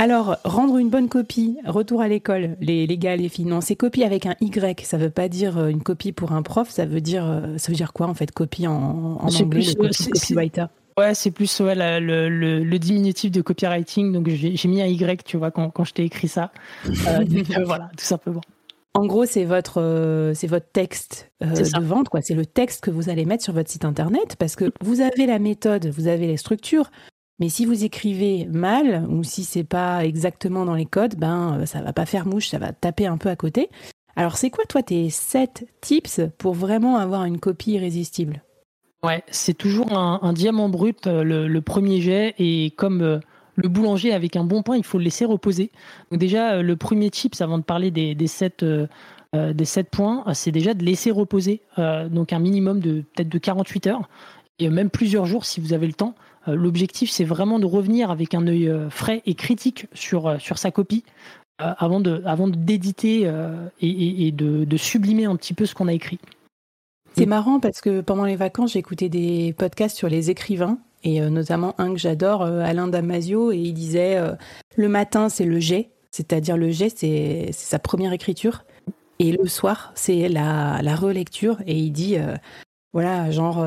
[0.00, 3.76] Alors, rendre une bonne copie, retour à l'école, les, les gars, les filles, non, c'est
[3.76, 6.86] copie avec un Y, ça veut pas dire euh, une copie pour un prof, ça
[6.86, 10.64] veut dire, euh, ça veut dire quoi en fait, copie en, en anglais, plus, copywriter
[10.98, 15.22] Ouais, c'est plus ouais, le, le, le, diminutif de copywriting, donc j'ai mis un Y,
[15.22, 16.50] tu vois, quand, quand je t'ai écrit ça.
[17.06, 18.40] Euh, voilà, tout simplement.
[18.94, 22.22] En gros, c'est votre, c'est votre texte de vente, quoi.
[22.22, 25.26] C'est le texte que vous allez mettre sur votre site internet parce que vous avez
[25.26, 26.90] la méthode, vous avez les structures,
[27.40, 31.66] mais si vous écrivez mal ou si c'est pas exactement dans les codes, ben euh,
[31.66, 33.70] ça va pas faire mouche, ça va taper un peu à côté.
[34.14, 38.42] Alors c'est quoi toi tes 7 tips pour vraiment avoir une copie irrésistible?
[39.02, 43.18] Ouais, c'est toujours un, diamant brut euh, le, premier jet et comme euh,
[43.54, 45.70] le boulanger avec un bon pain, il faut le laisser reposer.
[46.10, 48.64] Donc déjà le premier tips avant de parler des, des 7
[49.32, 53.86] des 7 points, c'est déjà de laisser reposer donc un minimum de peut-être de 48
[53.86, 54.08] heures
[54.58, 56.14] et même plusieurs jours si vous avez le temps.
[56.48, 60.38] Euh, l'objectif, c'est vraiment de revenir avec un œil euh, frais et critique sur, euh,
[60.38, 61.04] sur sa copie
[61.62, 63.30] avant de avant d'éditer
[63.82, 66.18] et, de, sublimer un petit peu ce qu'on a écrit.
[67.18, 71.74] C'est marrant parce que pendant les vacances, j'écoutais des podcasts sur les écrivains et notamment
[71.76, 74.18] un que j'adore, Alain Damasio, et il disait
[74.74, 78.64] le matin c'est le jet, c'est-à-dire le jet c'est sa première écriture,
[79.18, 82.16] et le soir c'est la, la relecture, et il dit
[82.92, 83.64] voilà genre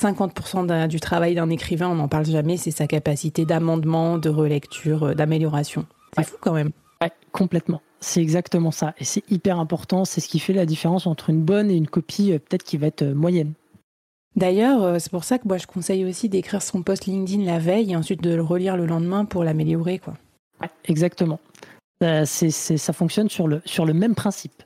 [0.00, 5.04] 50% du travail d'un écrivain, on n'en parle jamais, c'est sa capacité d'amendement, de relecture,
[5.04, 5.86] euh, d'amélioration.
[6.16, 6.70] C'est fou quand même.
[7.00, 7.80] Ouais, complètement.
[8.00, 8.94] C'est exactement ça.
[8.98, 10.04] Et c'est hyper important.
[10.04, 12.76] C'est ce qui fait la différence entre une bonne et une copie euh, peut-être qui
[12.76, 13.52] va être euh, moyenne.
[14.36, 17.92] D'ailleurs, c'est pour ça que moi je conseille aussi d'écrire son post LinkedIn la veille
[17.92, 20.00] et ensuite de le relire le lendemain pour l'améliorer.
[20.00, 20.14] Quoi.
[20.86, 21.38] exactement.
[22.00, 24.63] ça fonctionne sur le, sur le même principe.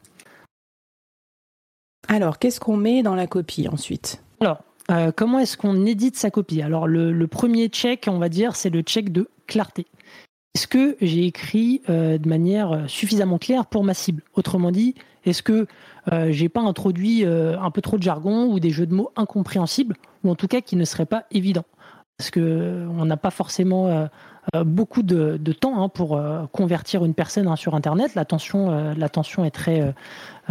[2.09, 4.23] Alors, qu'est-ce qu'on met dans la copie ensuite?
[4.41, 6.63] Alors, euh, comment est-ce qu'on édite sa copie?
[6.63, 9.87] Alors le, premier check, on va dire, c'est le check de clarté.
[10.55, 14.23] Est-ce que j'ai écrit euh, de manière euh, suffisamment claire pour ma cible?
[14.35, 15.67] Autrement dit, est-ce que
[16.31, 20.31] j'ai pas introduit un peu trop de jargon ou des jeux de mots incompréhensibles ou
[20.31, 21.67] en tout cas qui ne seraient pas évidents?
[22.17, 24.09] Parce que on n'a pas forcément
[24.65, 26.21] beaucoup de, temps hein, pour
[26.53, 28.15] convertir une personne hein, sur Internet.
[28.15, 29.95] L'attention, l'attention est très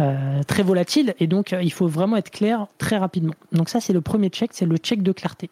[0.00, 3.34] euh, très volatile et donc euh, il faut vraiment être clair très rapidement.
[3.50, 5.50] Donc ça c'est le premier check, c'est le check de clarté.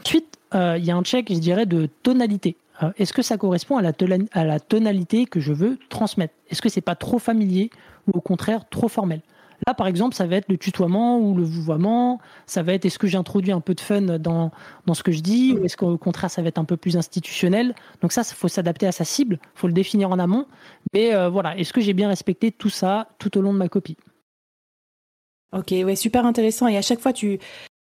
[0.00, 2.56] Ensuite, euh, il y a un check, je dirais, de tonalité.
[2.98, 6.34] Est-ce que ça correspond à la, tonalité que je veux transmettre?
[6.50, 7.70] Est-ce que c'est pas trop familier
[8.08, 9.20] ou au contraire trop formel?
[9.66, 12.20] Là, par exemple, ça va être le tutoiement ou le vouvoiement.
[12.46, 14.50] Ça va être est-ce que j'introduis un peu de fun dans,
[14.86, 16.96] dans ce que je dis ou est-ce qu'au contraire, ça va être un peu plus
[16.96, 17.74] institutionnel?
[18.00, 20.46] Donc ça, il faut s'adapter à sa cible, il faut le définir en amont.
[20.92, 23.68] Mais euh, voilà, est-ce que j'ai bien respecté tout ça tout au long de ma
[23.68, 23.96] copie?
[25.52, 26.66] Ok, ouais, super intéressant.
[26.66, 27.38] Et à chaque fois, tu,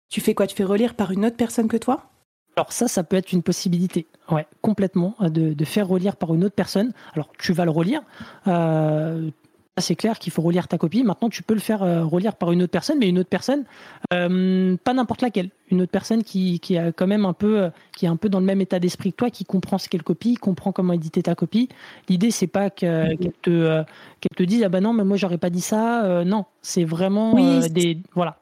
[0.08, 0.46] tu fais quoi?
[0.46, 2.10] Tu fais relire par une autre personne que toi?
[2.56, 6.42] Alors ça, ça peut être une possibilité, ouais, complètement, de, de, faire relire par une
[6.42, 6.94] autre personne.
[7.12, 8.00] Alors tu vas le relire,
[8.46, 9.30] euh,
[9.78, 11.02] c'est clair qu'il faut relire ta copie.
[11.02, 13.64] Maintenant, tu peux le faire euh, relire par une autre personne, mais une autre personne,
[14.12, 15.50] euh, pas n'importe laquelle.
[15.70, 18.28] Une autre personne qui, qui a quand même un peu, euh, qui est un peu
[18.28, 20.94] dans le même état d'esprit que toi, qui comprend ce qu'est le copie, comprend comment
[20.94, 21.68] éditer ta copie.
[22.08, 23.82] L'idée, c'est pas qu'elle te,
[24.20, 26.24] qu'elle te dise ah bah non, mais moi j'aurais pas dit ça.
[26.24, 28.38] non, c'est vraiment des, voilà.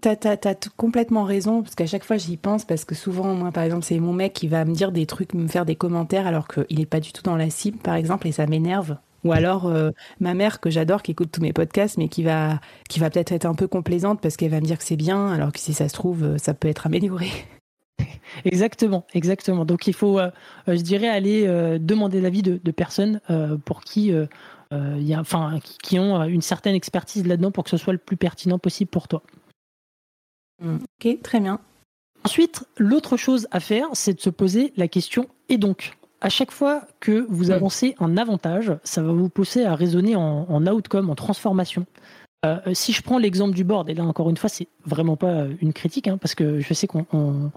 [0.00, 3.62] T'as as, complètement raison, parce qu'à chaque fois j'y pense, parce que souvent, moi par
[3.62, 6.48] exemple, c'est mon mec qui va me dire des trucs, me faire des commentaires, alors
[6.48, 8.96] qu'il n'est pas du tout dans la cible, par exemple, et ça m'énerve.
[9.24, 9.90] Ou alors euh,
[10.20, 13.32] ma mère que j'adore, qui écoute tous mes podcasts, mais qui va, qui va peut-être
[13.32, 15.74] être un peu complaisante parce qu'elle va me dire que c'est bien, alors que si
[15.74, 17.28] ça se trouve, euh, ça peut être amélioré.
[18.44, 19.64] Exactement, exactement.
[19.64, 20.30] Donc il faut, euh,
[20.66, 21.46] je dirais, aller
[21.78, 23.20] demander l'avis de, de personnes
[23.66, 27.92] pour qui y a, enfin, qui ont une certaine expertise là-dedans pour que ce soit
[27.92, 29.22] le plus pertinent possible pour toi.
[30.64, 31.60] Ok, très bien.
[32.24, 35.96] Ensuite, l'autre chose à faire, c'est de se poser la question et donc?
[36.22, 40.46] À chaque fois que vous avancez un avantage, ça va vous pousser à raisonner en,
[40.48, 41.84] en outcome, en transformation.
[42.44, 45.46] Euh, si je prends l'exemple du board, et là encore une fois, c'est vraiment pas
[45.60, 47.50] une critique, hein, parce que je sais qu'on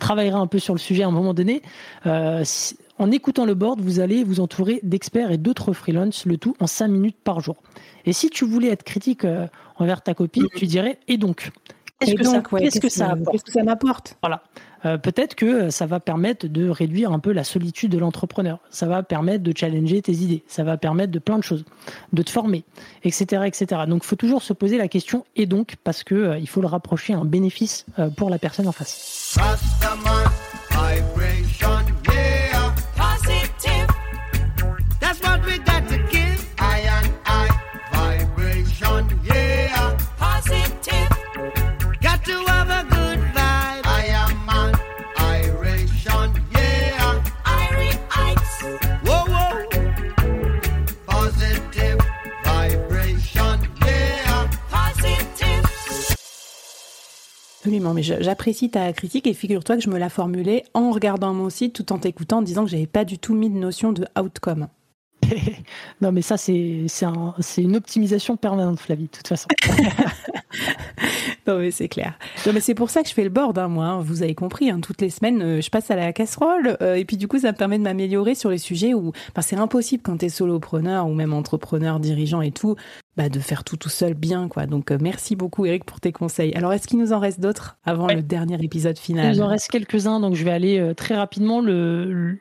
[0.00, 1.62] travaillera un peu sur le sujet à un moment donné.
[2.06, 2.44] Euh,
[2.98, 6.68] en écoutant le board, vous allez vous entourer d'experts et d'autres freelances, le tout en
[6.68, 7.56] 5 minutes par jour.
[8.04, 11.50] Et si tu voulais être critique euh, envers ta copie, tu dirais et donc?
[11.98, 14.16] Qu'est-ce que, ça, qu'est-ce que, ça Qu'est-ce que ça m'apporte?
[14.22, 14.42] Voilà.
[14.84, 18.58] Euh, peut-être que ça va permettre de réduire un peu la solitude de l'entrepreneur.
[18.70, 20.42] Ça va permettre de challenger tes idées.
[20.46, 21.64] Ça va permettre de plein de choses,
[22.12, 22.64] de te former,
[23.04, 23.82] etc., etc.
[23.86, 26.66] Donc, faut toujours se poser la question et donc parce que euh, il faut le
[26.66, 29.38] rapprocher un bénéfice euh, pour la personne en face.
[57.62, 61.48] Absolument, mais j'apprécie ta critique et figure-toi que je me la formulée en regardant mon
[61.48, 64.04] site tout en t'écoutant en disant que j'avais pas du tout mis de notion de
[64.18, 64.66] outcome.
[66.00, 66.88] non, mais ça, c'est
[67.58, 69.46] une optimisation permanente, Flavie, de toute façon.
[71.46, 72.18] non, mais c'est clair.
[72.44, 73.84] Non, mais c'est pour ça que je fais le board, hein, moi.
[73.84, 74.00] Hein.
[74.00, 74.80] vous avez compris, hein.
[74.80, 76.76] toutes les semaines, euh, je passe à la casserole.
[76.82, 79.54] Euh, et puis, du coup, ça me permet de m'améliorer sur les sujets où c'est
[79.54, 82.74] impossible quand tu es solopreneur ou même entrepreneur, dirigeant et tout,
[83.16, 84.48] bah, de faire tout tout seul bien.
[84.48, 84.66] quoi.
[84.66, 86.54] Donc, euh, merci beaucoup, Eric, pour tes conseils.
[86.54, 89.32] Alors, est-ce qu'il nous en reste d'autres avant le dernier épisode final?
[89.32, 91.60] Il nous en reste quelques-uns, donc je vais aller très rapidement.
[91.60, 92.38] le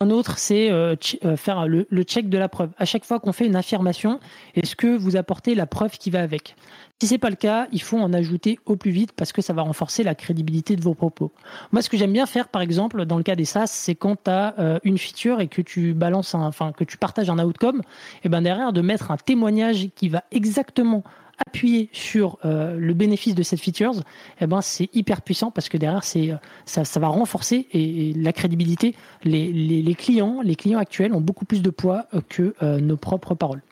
[0.00, 2.70] un autre, c'est euh, euh, faire le, check de la preuve.
[2.78, 4.20] À chaque fois qu'on fait une affirmation,
[4.54, 6.54] est-ce que vous apportez la preuve qui va avec?
[7.00, 9.52] Si c'est pas le cas, il faut en ajouter au plus vite parce que ça
[9.52, 11.32] va renforcer la crédibilité de vos propos.
[11.72, 14.22] Moi, ce que j'aime bien faire, par exemple, dans le cas des SaaS, c'est quand
[14.22, 17.82] tu as euh, une feature et que tu balances, enfin que tu partages un outcome,
[18.22, 21.02] et ben derrière de mettre un témoignage qui va exactement
[21.38, 24.02] appuyer sur euh, le bénéfice de cette features,
[24.40, 26.36] eh ben c'est hyper puissant parce que derrière c'est euh,
[26.66, 28.94] ça, va renforcer et, la crédibilité.
[29.24, 33.62] Les, clients, les clients actuels ont beaucoup plus de poids euh, que nos propres paroles.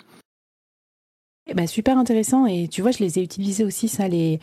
[1.48, 4.40] Eh ben super intéressant et tu vois je les ai utilisés aussi ça j'ai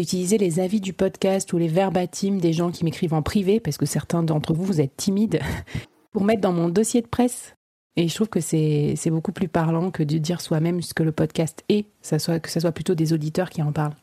[0.00, 3.76] utilisé les avis du podcast ou les verbatims des gens qui m'écrivent en privé parce
[3.76, 5.40] que certains d'entre vous vous êtes timides
[6.12, 7.54] pour mettre dans mon dossier de presse
[7.96, 11.12] et je trouve que c'est beaucoup plus parlant que de dire soi-même ce que le
[11.12, 13.94] podcast est, que ce soit plutôt des auditeurs qui en parlent.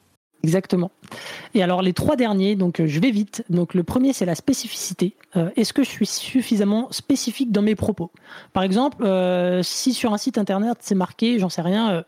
[0.43, 0.91] Exactement.
[1.53, 3.43] Et alors les trois derniers, donc euh, je vais vite.
[3.49, 5.15] Donc le premier c'est la spécificité.
[5.35, 8.11] Euh, est-ce que je suis suffisamment spécifique dans mes propos?
[8.53, 12.05] Par exemple, euh, si sur un site internet c'est marqué, j'en sais rien,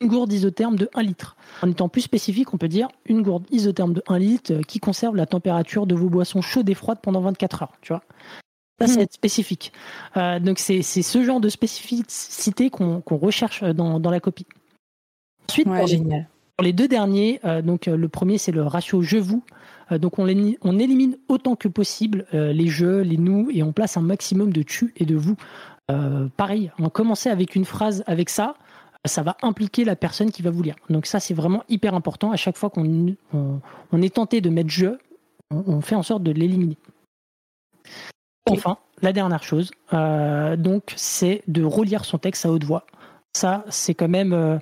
[0.00, 1.36] une gourde isotherme de 1 litre.
[1.62, 5.14] En étant plus spécifique, on peut dire une gourde isotherme de 1 litre qui conserve
[5.14, 7.72] la température de vos boissons chaudes et froides pendant 24 heures.
[7.80, 8.02] Tu vois
[8.80, 9.72] ça, c'est être spécifique.
[10.16, 14.46] Euh, donc, c'est ce genre de spécificité qu'on recherche dans, dans, la copie.
[15.48, 19.42] Ensuite, pour, Les, deux derniers, euh, donc euh, le premier, c'est le ratio je-vous.
[19.90, 20.28] donc, on,
[20.62, 24.62] on, élimine autant que possible les je, les nous, et on place un maximum de
[24.62, 25.36] tu et de vous.
[26.36, 28.54] pareil, on commençait avec une phrase avec ça,
[29.04, 30.76] ça va impliquer la personne qui va vous lire.
[30.90, 32.30] Donc, ça, c'est vraiment hyper important.
[32.30, 34.98] À chaque fois qu'on on, est tenté de mettre je,
[35.50, 36.76] on fait en sorte de l'éliminer.
[38.52, 42.86] Enfin, la dernière chose, euh, donc, c'est de relire son texte à haute voix.
[43.32, 44.58] Ça, c'est quand même euh,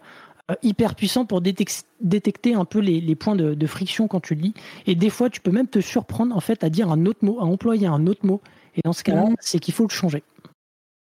[0.62, 4.54] hyper puissant pour détecter un peu les, points de, friction quand tu lis.
[4.86, 7.38] Et des fois, tu peux même te surprendre en fait à dire un autre mot,
[7.40, 8.40] à employer un autre mot.
[8.76, 10.22] Et dans ce cas-là, c'est qu'il faut le changer.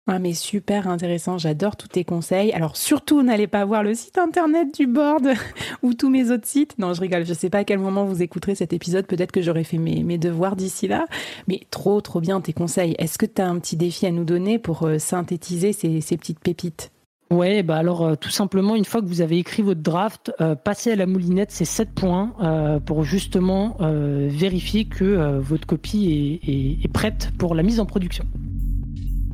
[0.07, 2.53] Ah mais super intéressant, j'adore tous tes conseils.
[2.53, 5.29] Alors surtout n'allez pas voir le site internet du board
[5.83, 6.79] ou tous mes autres sites.
[6.79, 9.43] Non, je rigole, je sais pas à quel moment vous écouterez cet épisode, peut-être que
[9.43, 11.07] j'aurai fait mes, devoirs d'ici là,
[11.49, 12.97] mais trop trop bien tes conseils.
[12.99, 16.41] Est-ce que tu as un petit défi à nous donner pour euh, synthétiser ces, petites
[16.41, 16.91] pépites?
[17.31, 20.57] Ouais, bah alors euh, tout simplement, une fois que vous avez écrit votre draft, euh,
[20.57, 22.33] passez à la moulinette ces 7 points
[22.85, 26.41] pour justement vérifier que votre copie
[26.83, 28.25] est prête pour la mise en production.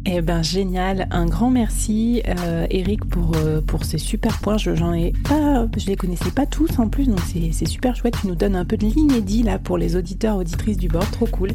[0.08, 4.56] Eh ben génial, un grand merci euh, Eric pour, euh, pour ces super points.
[4.56, 8.14] Je j'en ai pas, je les connaissais pas tous en plus, donc c'est super chouette.
[8.20, 11.26] Tu nous donnes un peu de l'inédit là pour les auditeurs auditrices du bord, trop
[11.26, 11.50] cool.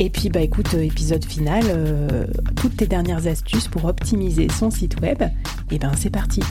[0.00, 1.64] Et puis bah écoute, euh, épisode final,
[2.56, 5.22] toutes tes dernières astuces pour optimiser son site web.
[5.22, 6.42] Et eh ben c'est parti.